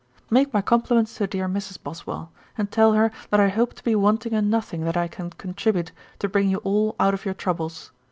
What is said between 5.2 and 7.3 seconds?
contribute to bring you all out of